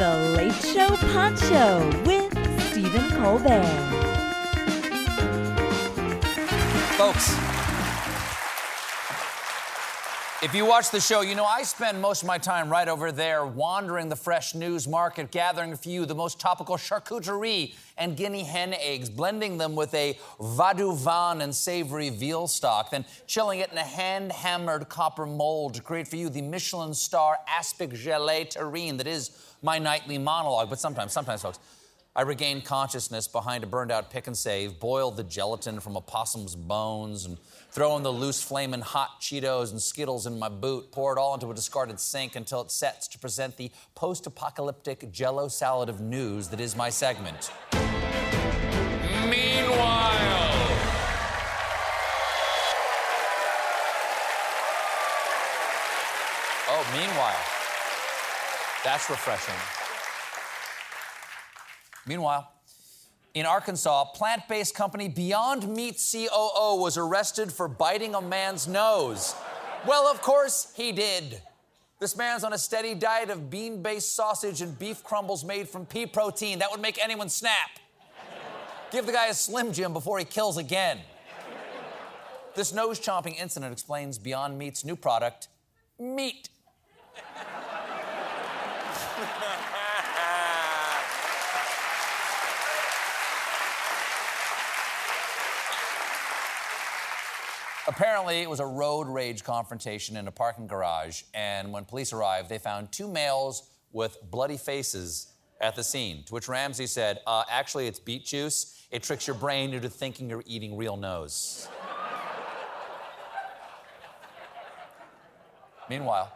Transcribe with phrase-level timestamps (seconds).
[0.00, 2.32] The Late Show Pod Show with
[2.70, 3.66] Stephen Colbert.
[6.96, 7.36] Folks,
[10.42, 13.12] if you watch the show, you know I spend most of my time right over
[13.12, 18.44] there wandering the fresh news market, gathering for you the most topical charcuterie and guinea
[18.44, 23.76] hen eggs, blending them with a du and savory veal stock, then chilling it in
[23.76, 28.96] a hand hammered copper mold to create for you the Michelin star aspic gelée terrine
[28.96, 30.70] that is my nightly monologue.
[30.70, 31.58] But sometimes, sometimes, folks,
[32.16, 36.00] I regain consciousness behind a burned out pick and save, boil the gelatin from a
[36.00, 37.38] possum's bones, and
[37.70, 41.34] throw in the loose flaming hot Cheetos and Skittles in my boot, pour it all
[41.34, 46.00] into a discarded sink until it sets to present the post apocalyptic jello salad of
[46.00, 47.52] news that is my segment.
[49.28, 50.10] Meanwhile.
[56.72, 57.38] Oh, meanwhile.
[58.82, 59.79] That's refreshing.
[62.06, 62.50] Meanwhile,
[63.34, 69.34] in Arkansas, plant based company Beyond Meat COO was arrested for biting a man's nose.
[69.86, 71.40] Well, of course, he did.
[72.00, 75.86] This man's on a steady diet of bean based sausage and beef crumbles made from
[75.86, 76.58] pea protein.
[76.58, 77.70] That would make anyone snap.
[78.90, 80.98] Give the guy a Slim Jim before he kills again.
[82.56, 85.48] This nose chomping incident explains Beyond Meat's new product,
[85.98, 86.48] meat.
[97.90, 102.48] Apparently, it was a road rage confrontation in a parking garage, and when police arrived,
[102.48, 106.22] they found two males with bloody faces at the scene.
[106.26, 108.86] To which Ramsey said, uh, Actually, it's beet juice.
[108.92, 111.68] It tricks your brain into thinking you're eating real nose.
[115.88, 116.32] Meanwhile,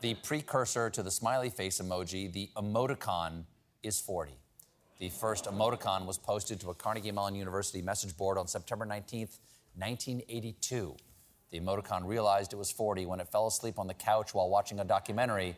[0.00, 3.42] the precursor to the smiley face emoji, the emoticon,
[3.82, 4.30] is 40.
[5.00, 9.38] The first emoticon was posted to a Carnegie Mellon University message board on September 19th,
[9.76, 10.96] 1982.
[11.50, 14.80] The emoticon realized it was 40 when it fell asleep on the couch while watching
[14.80, 15.56] a documentary,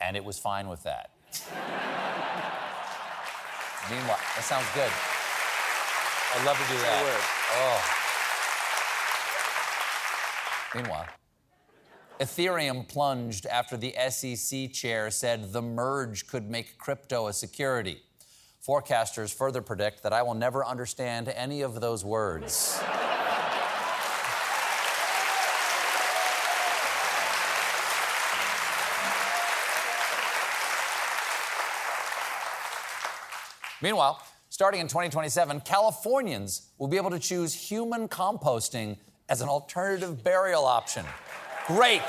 [0.00, 1.10] and it was fine with that.
[3.90, 4.90] Meanwhile, that sounds good.
[6.34, 7.02] I'd love to do that.
[7.54, 7.98] Oh.
[10.74, 11.06] Meanwhile,
[12.20, 18.02] Ethereum plunged after the SEC chair said the merge could make crypto a security.
[18.66, 22.80] Forecasters further predict that I will never understand any of those words.
[33.82, 38.96] Meanwhile, starting in 2027, Californians will be able to choose human composting
[39.28, 41.04] as an alternative burial option.
[41.66, 42.00] Great.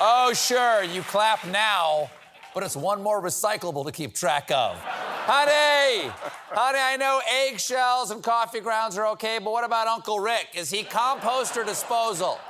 [0.00, 2.10] Oh, sure, you clap now,
[2.54, 4.78] but it's one more recyclable to keep track of.
[4.78, 6.10] honey,
[6.50, 10.48] honey, I know eggshells and coffee grounds are okay, but what about Uncle Rick?
[10.54, 12.40] Is he compost or disposal?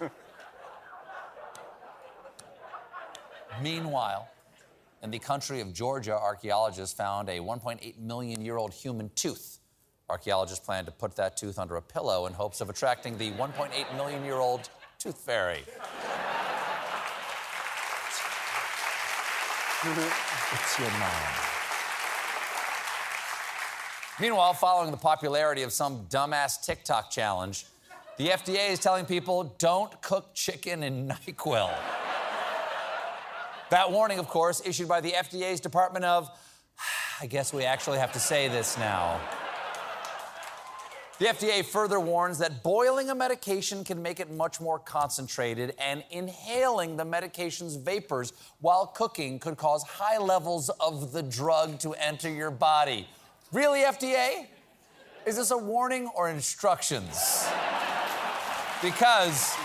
[3.62, 4.28] Meanwhile,
[5.02, 9.58] in the country of Georgia, archaeologists found a 1.8 million year old human tooth.
[10.08, 13.96] Archaeologists plan to put that tooth under a pillow in hopes of attracting the 1.8
[13.96, 14.68] million year old
[14.98, 15.64] tooth fairy.
[20.52, 21.10] it's your mom.
[24.20, 27.66] Meanwhile, following the popularity of some dumbass TikTok challenge,
[28.18, 31.74] the FDA is telling people don't cook chicken in NyQuil.
[33.72, 36.28] That warning, of course, issued by the FDA's Department of.
[37.22, 39.18] I guess we actually have to say this now.
[41.18, 46.04] The FDA further warns that boiling a medication can make it much more concentrated, and
[46.10, 52.28] inhaling the medication's vapors while cooking could cause high levels of the drug to enter
[52.28, 53.08] your body.
[53.52, 54.48] Really, FDA?
[55.24, 57.48] Is this a warning or instructions?
[58.82, 59.56] Because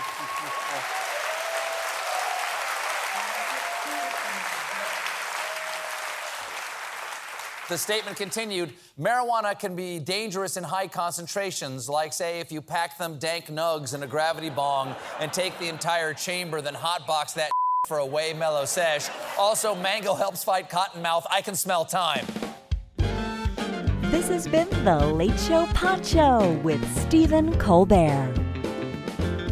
[7.68, 12.96] The statement continued marijuana can be dangerous in high concentrations, like, say, if you pack
[12.96, 17.50] them dank nugs in a gravity bong and take the entire chamber, then hotbox that
[17.86, 19.10] for a way mellow sesh.
[19.38, 21.26] Also, mango helps fight cotton mouth.
[21.30, 22.24] I can smell time.
[24.10, 28.32] This has been The Late Show Pod Show with Stephen Colbert.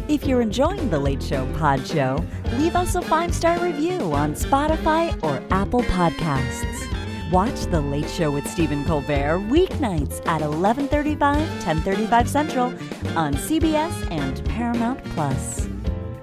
[0.07, 4.33] If you're enjoying The Late Show Pod Show, leave us a five star review on
[4.33, 6.76] Spotify or Apple Podcasts.
[7.31, 12.67] Watch The Late Show with Stephen Colbert weeknights at 11:35, 10:35 Central
[13.15, 15.67] on CBS and Paramount Plus.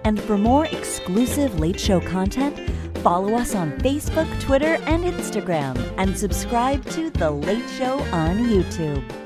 [0.04, 2.58] And for more exclusive Late Show content,
[3.04, 9.23] Follow us on Facebook, Twitter, and Instagram, and subscribe to The Late Show on YouTube.